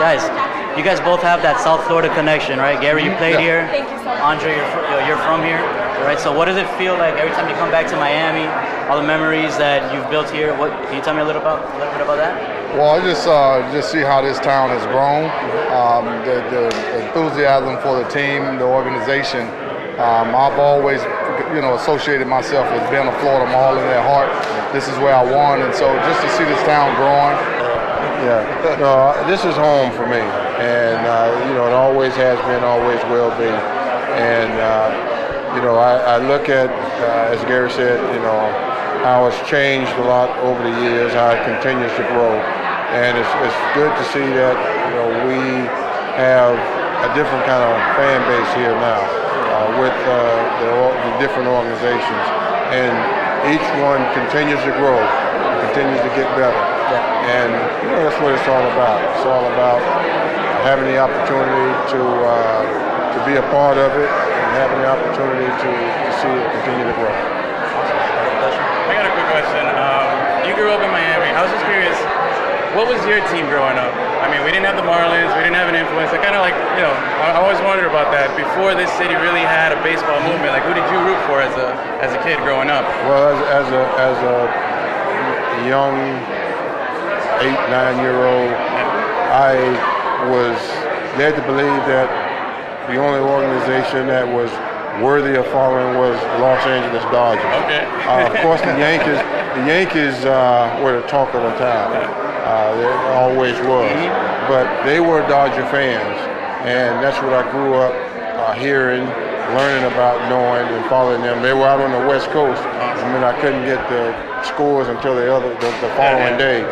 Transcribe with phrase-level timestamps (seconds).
[0.00, 0.24] guys,
[0.78, 2.80] you guys both have that South Florida connection, right?
[2.80, 3.40] Gary, you played Yeah.
[3.40, 3.68] here.
[3.68, 4.20] Thank you so much.
[4.20, 5.60] Andre, you're, fr- you're from here,
[6.08, 6.18] right?
[6.18, 8.48] So what does it feel like every time you come back to Miami?
[8.88, 10.56] All the memories that you've built here.
[10.56, 12.32] What can you tell me a little about a little bit about that?
[12.74, 15.26] Well, I just uh, just see how this town has grown,
[15.74, 16.64] um, the, the
[17.06, 19.46] enthusiasm for the team, the organization.
[20.00, 21.02] Um, I've always,
[21.52, 24.30] you know, associated myself with being a Florida Marlin at heart.
[24.72, 27.36] This is where I won, and so just to see this town growing,
[28.20, 30.20] Yeah, no, this is home for me,
[30.60, 34.92] and uh, you know it always has been, always will be, and uh,
[35.56, 38.40] you know I, I look at, uh, as Gary said, you know
[39.04, 42.36] how it's changed a lot over the years, how it continues to grow,
[42.92, 44.56] and it's, it's good to see that
[44.88, 45.64] you know we
[46.20, 46.56] have
[47.04, 50.72] a different kind of fan base here now uh, with uh, the,
[51.08, 52.24] the different organizations,
[52.68, 52.92] and
[53.48, 55.00] each one continues to grow,
[55.64, 56.69] continues to get better.
[56.96, 57.50] And
[57.84, 58.98] you know, that's what it's all about.
[59.14, 59.78] It's all about
[60.66, 62.62] having the opportunity to uh,
[63.14, 66.86] to be a part of it and having the opportunity to, to see it continue
[66.86, 67.10] to grow.
[67.10, 69.62] I got a quick question.
[69.78, 71.30] Um, you grew up in Miami.
[71.30, 71.98] I was just curious,
[72.74, 73.90] what was your team growing up?
[74.20, 76.12] I mean, we didn't have the Marlins, we didn't have an influence.
[76.12, 78.34] I kind of like, you know, I I always wondered about that.
[78.36, 81.54] Before this city really had a baseball movement, like who did you root for as
[81.56, 81.72] a
[82.04, 82.84] as a kid growing up?
[83.08, 84.38] Well, as, as a as a
[85.66, 85.94] young
[87.40, 88.52] eight nine year old,
[89.32, 89.56] I
[90.28, 90.58] was
[91.16, 92.08] led to believe that
[92.88, 94.50] the only organization that was
[95.02, 97.44] worthy of following was the Los Angeles Dodgers.
[97.64, 97.84] Okay.
[98.04, 99.18] Uh, of course, the Yankees.
[99.50, 101.90] The Yankees uh, were the talk of the town.
[101.92, 103.90] Uh, they always was.
[104.46, 106.18] But they were Dodger fans,
[106.66, 107.94] and that's what I grew up
[108.38, 109.04] uh, hearing,
[109.54, 111.42] learning about, knowing, and following them.
[111.42, 112.62] They were out on the West Coast.
[112.62, 116.62] I mean, I couldn't get the scores until the other the, the following day.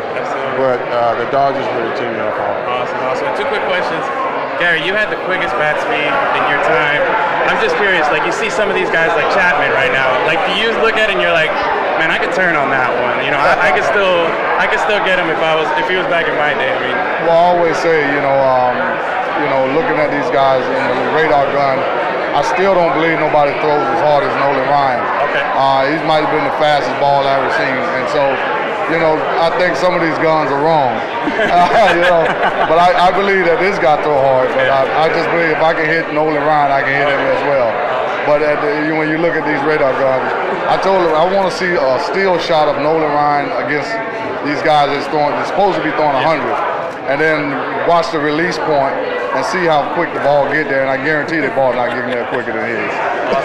[0.59, 2.67] But uh, the Dodgers were the team that I followed.
[2.67, 3.31] Awesome, awesome.
[3.39, 4.03] Two quick questions.
[4.59, 6.99] Gary, you had the quickest bat speed in your time.
[7.47, 10.11] I'm just curious, like you see some of these guys like Chapman right now.
[10.27, 11.47] Like, do you look at it and you're like,
[11.95, 13.23] man, I could turn on that one.
[13.23, 14.27] You know, I, I could still,
[14.59, 16.75] I could still get him if I was, if he was back in my day.
[16.75, 18.75] I mean, Well, I always say, you know, um,
[19.39, 21.79] you know, looking at these guys in the radar gun,
[22.35, 25.01] I still don't believe nobody throws as hard as Nolan Ryan.
[25.31, 25.43] Okay.
[25.55, 28.23] Uh, he might have been the fastest ball I ever seen, and so,
[28.89, 30.97] you know, I think some of these guns are wrong.
[31.29, 32.25] You know,
[32.69, 34.49] but I, I believe that this guy throw hard.
[34.53, 37.21] But I, I just believe if I can hit Nolan Ryan, I can hit him
[37.21, 37.69] as well.
[38.29, 40.29] But at the, when you look at these radar guns,
[40.69, 43.89] I told him I want to see a steal shot of Nolan Ryan against
[44.45, 45.33] these guys that's throwing.
[45.37, 47.57] That's supposed to be throwing 100, and then
[47.89, 48.95] watch the release point
[49.33, 50.85] and see how quick the ball get there.
[50.85, 52.91] And I guarantee the ball not getting there quicker than his.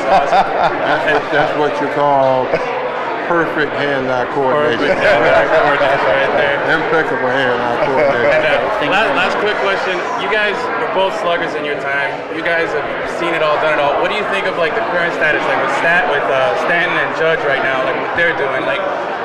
[0.09, 2.45] That's, that's what you call
[3.27, 4.85] perfect hand-eye coordination.
[4.85, 5.01] perfect.
[5.01, 6.57] Yeah, that coordination right there.
[6.77, 8.89] Impeccable hand-eye And, coordination.
[8.89, 9.97] uh, last, last quick question.
[10.21, 12.13] You guys were both sluggers in your time.
[12.37, 12.87] You guys have
[13.21, 13.97] seen it all, done it all.
[14.01, 16.97] What do you think of like the current status, like with Stat, with uh, Stanton
[17.01, 18.65] and Judge right now, like what they're doing?
[18.69, 18.83] Like,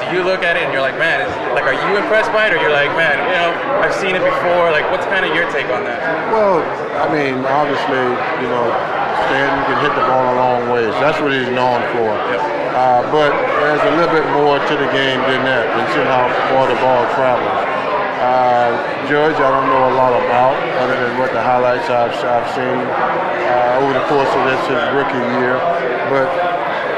[0.07, 2.49] do you look at it and you're like, man, is, like, are you impressed by
[2.49, 4.73] it, or you're like, man, you know, I've seen it before.
[4.73, 6.01] Like, what's kind of your take on that?
[6.33, 6.65] Well,
[6.97, 8.01] I mean, obviously,
[8.41, 8.65] you know,
[9.29, 10.89] Stanton can hit the ball a long ways.
[10.97, 12.09] That's what he's known for.
[12.69, 16.29] Uh, but there's a little bit more to the game than that, than seeing how
[16.53, 17.61] far the ball travels.
[18.21, 18.71] Uh,
[19.09, 20.53] Judge, I don't know a lot about,
[20.83, 24.83] other than what the highlights I've, I've seen uh, over the course of this his
[24.93, 25.57] rookie year.
[26.13, 26.29] But,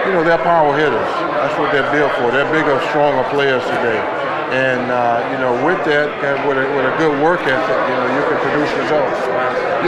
[0.05, 1.11] you know, they're power hitters.
[1.39, 2.31] That's what they're built for.
[2.35, 4.20] They're bigger, stronger players today.
[4.51, 7.95] And, uh, you know, with that, and with a, with a good work ethic, you
[7.95, 9.15] know, you can produce results.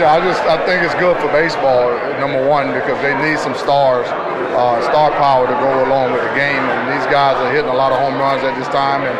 [0.00, 1.92] Yeah, I just I think it's good for baseball.
[2.16, 4.08] Number one, because they need some stars,
[4.56, 6.64] uh, star power to go along with the game.
[6.64, 9.14] And these guys are hitting a lot of home runs at this time, and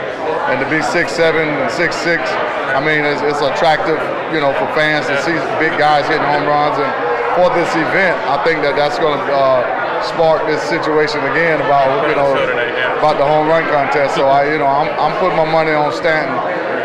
[0.49, 2.25] and to be six seven and six six,
[2.73, 4.01] I mean, it's, it's attractive,
[4.33, 6.81] you know, for fans to see big guys hitting home runs.
[6.81, 6.91] And
[7.37, 12.09] for this event, I think that that's going to uh, spark this situation again about
[12.09, 12.99] you know Minnesota night, yeah.
[12.99, 14.15] about the home run contest.
[14.15, 16.35] So I, you know, I'm, I'm putting my money on Stanton,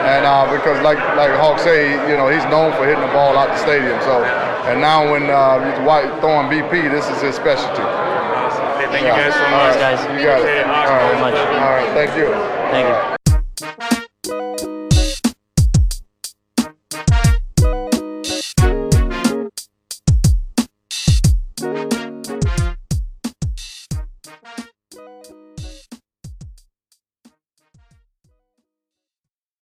[0.07, 3.37] and uh, because like like Hawk say, you know, he's known for hitting the ball
[3.37, 3.99] out the stadium.
[4.01, 4.23] So,
[4.71, 7.81] and now when uh, he's white throwing BP, this is his specialty.
[7.83, 8.65] Awesome.
[8.79, 9.15] Hey, thank Yeah.
[9.15, 9.75] you guys so much.
[9.75, 9.99] right, guys.
[10.07, 10.47] You got it.
[10.47, 10.67] Appreciate it.
[10.67, 10.95] All Awesome.
[10.95, 11.07] right.
[11.09, 11.37] very much.
[11.61, 11.91] All right.
[11.93, 12.27] Thank you.
[12.71, 12.95] Thank you.
[12.95, 13.88] All right.